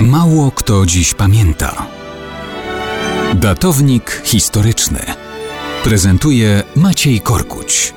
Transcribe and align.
Mało 0.00 0.50
kto 0.50 0.86
dziś 0.86 1.14
pamięta. 1.14 1.86
Datownik 3.34 4.22
historyczny 4.24 5.00
prezentuje 5.84 6.62
Maciej 6.76 7.20
Korkuć. 7.20 7.94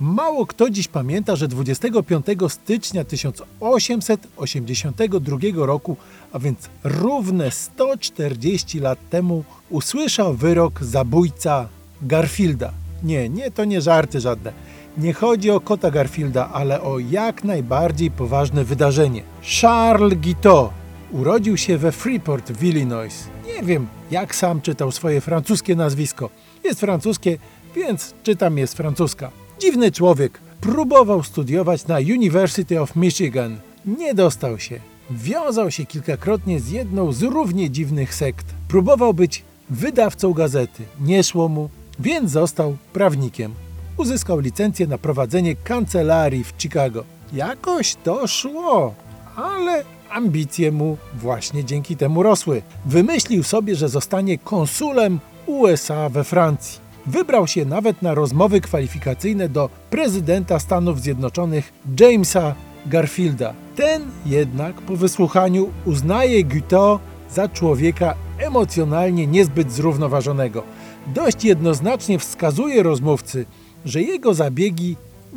Mało 0.00 0.46
kto 0.46 0.70
dziś 0.70 0.88
pamięta, 0.88 1.36
że 1.36 1.48
25 1.48 2.26
stycznia 2.48 3.04
1882 3.04 5.38
roku, 5.54 5.96
a 6.32 6.38
więc 6.38 6.58
równe 6.84 7.50
140 7.50 8.80
lat 8.80 8.98
temu, 9.10 9.44
usłyszał 9.70 10.34
wyrok 10.34 10.84
zabójca 10.84 11.68
Garfielda. 12.02 12.72
Nie, 13.02 13.28
nie, 13.28 13.50
to 13.50 13.64
nie 13.64 13.80
żarty 13.80 14.20
żadne. 14.20 14.52
Nie 14.98 15.12
chodzi 15.12 15.50
o 15.50 15.60
kota 15.60 15.90
Garfielda, 15.90 16.50
ale 16.52 16.80
o 16.82 16.98
jak 16.98 17.44
najbardziej 17.44 18.10
poważne 18.10 18.64
wydarzenie. 18.64 19.22
Charles 19.60 20.14
Guiteau 20.14 20.70
urodził 21.12 21.56
się 21.56 21.78
we 21.78 21.92
Freeport 21.92 22.52
w 22.52 22.64
Illinois. 22.64 23.28
Nie 23.46 23.62
wiem, 23.62 23.86
jak 24.10 24.34
sam 24.34 24.60
czytał 24.60 24.92
swoje 24.92 25.20
francuskie 25.20 25.76
nazwisko. 25.76 26.30
Jest 26.64 26.80
francuskie, 26.80 27.38
więc 27.76 28.14
czytam 28.22 28.58
jest 28.58 28.76
francuska. 28.76 29.30
Dziwny 29.58 29.92
człowiek. 29.92 30.40
Próbował 30.60 31.22
studiować 31.22 31.86
na 31.86 31.96
University 31.96 32.80
of 32.80 32.96
Michigan. 32.96 33.58
Nie 33.86 34.14
dostał 34.14 34.58
się. 34.58 34.80
Wiązał 35.10 35.70
się 35.70 35.86
kilkakrotnie 35.86 36.60
z 36.60 36.70
jedną 36.70 37.12
z 37.12 37.22
równie 37.22 37.70
dziwnych 37.70 38.14
sekt. 38.14 38.46
Próbował 38.68 39.14
być 39.14 39.42
wydawcą 39.70 40.32
gazety. 40.32 40.82
Nie 41.00 41.24
szło 41.24 41.48
mu, 41.48 41.68
więc 41.98 42.30
został 42.30 42.76
prawnikiem. 42.92 43.54
Uzyskał 43.96 44.38
licencję 44.38 44.86
na 44.86 44.98
prowadzenie 44.98 45.56
kancelarii 45.56 46.44
w 46.44 46.52
Chicago. 46.58 47.04
Jakoś 47.32 47.94
to 47.94 48.26
szło, 48.26 48.94
ale 49.36 49.84
ambicje 50.10 50.72
mu 50.72 50.96
właśnie 51.14 51.64
dzięki 51.64 51.96
temu 51.96 52.22
rosły. 52.22 52.62
Wymyślił 52.86 53.42
sobie, 53.42 53.76
że 53.76 53.88
zostanie 53.88 54.38
konsulem 54.38 55.20
USA 55.46 56.08
we 56.08 56.24
Francji. 56.24 56.80
Wybrał 57.06 57.46
się 57.46 57.64
nawet 57.64 58.02
na 58.02 58.14
rozmowy 58.14 58.60
kwalifikacyjne 58.60 59.48
do 59.48 59.70
prezydenta 59.90 60.58
Stanów 60.58 61.00
Zjednoczonych 61.00 61.72
Jamesa 62.00 62.54
Garfielda. 62.86 63.54
Ten 63.76 64.02
jednak 64.26 64.80
po 64.80 64.96
wysłuchaniu 64.96 65.70
uznaje 65.84 66.44
Guiteau 66.44 66.98
za 67.30 67.48
człowieka 67.48 68.14
emocjonalnie 68.38 69.26
niezbyt 69.26 69.72
zrównoważonego. 69.72 70.62
Dość 71.06 71.44
jednoznacznie 71.44 72.18
wskazuje 72.18 72.82
rozmówcy, 72.82 73.46
że 73.84 74.02
jego 74.02 74.34
zabiegi 74.34 74.96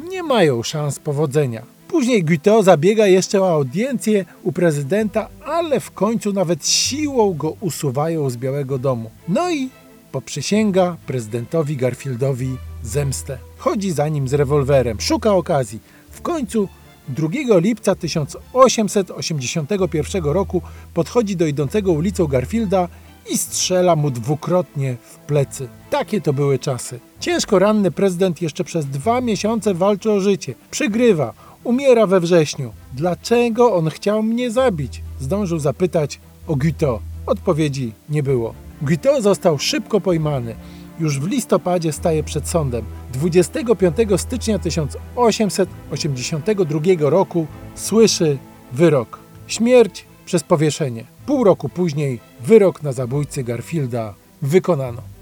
nie 0.09 0.23
mają 0.23 0.63
szans 0.63 0.99
powodzenia. 0.99 1.61
Później 1.87 2.23
Guiteau 2.23 2.63
zabiega 2.63 3.07
jeszcze 3.07 3.41
o 3.41 3.53
audiencję 3.53 4.25
u 4.43 4.51
prezydenta, 4.51 5.29
ale 5.45 5.79
w 5.79 5.91
końcu 5.91 6.33
nawet 6.33 6.67
siłą 6.67 7.33
go 7.33 7.55
usuwają 7.61 8.29
z 8.29 8.37
Białego 8.37 8.77
Domu. 8.77 9.11
No 9.27 9.51
i 9.51 9.69
poprzysięga 10.11 10.97
prezydentowi 11.07 11.77
Garfieldowi 11.77 12.57
zemstę. 12.83 13.37
Chodzi 13.57 13.91
za 13.91 14.09
nim 14.09 14.27
z 14.27 14.33
rewolwerem, 14.33 15.01
szuka 15.01 15.33
okazji. 15.33 15.79
W 16.11 16.21
końcu 16.21 16.67
2 17.09 17.27
lipca 17.59 17.95
1881 17.95 20.23
roku 20.23 20.61
podchodzi 20.93 21.35
do 21.35 21.45
idącego 21.45 21.91
ulicą 21.91 22.27
Garfielda 22.27 22.87
i 23.31 23.37
strzela 23.37 23.95
mu 23.95 24.11
dwukrotnie 24.11 24.95
w 25.01 25.17
plecy. 25.17 25.67
Takie 25.89 26.21
to 26.21 26.33
były 26.33 26.59
czasy. 26.59 26.99
Ciężko 27.19 27.59
ranny 27.59 27.91
prezydent 27.91 28.41
jeszcze 28.41 28.63
przez 28.63 28.85
dwa 28.85 29.21
miesiące 29.21 29.73
walczy 29.73 30.11
o 30.11 30.19
życie. 30.19 30.53
Przegrywa, 30.71 31.33
umiera 31.63 32.07
we 32.07 32.19
wrześniu. 32.19 32.71
Dlaczego 32.93 33.75
on 33.75 33.89
chciał 33.89 34.23
mnie 34.23 34.51
zabić? 34.51 35.01
Zdążył 35.19 35.59
zapytać 35.59 36.19
o 36.47 36.55
Guiteau. 36.55 36.99
Odpowiedzi 37.25 37.93
nie 38.09 38.23
było. 38.23 38.53
Guiteau 38.81 39.21
został 39.21 39.59
szybko 39.59 40.01
pojmany. 40.01 40.55
Już 40.99 41.19
w 41.19 41.27
listopadzie 41.27 41.91
staje 41.91 42.23
przed 42.23 42.49
sądem. 42.49 42.85
25 43.13 43.95
stycznia 44.17 44.59
1882 44.59 47.09
roku 47.09 47.47
słyszy 47.75 48.37
wyrok. 48.71 49.19
Śmierć 49.47 50.05
przez 50.25 50.43
powieszenie. 50.43 51.05
Pół 51.25 51.43
roku 51.43 51.69
później 51.69 52.19
wyrok 52.41 52.83
na 52.83 52.91
zabójcy 52.91 53.43
Garfielda 53.43 54.13
wykonano. 54.41 55.14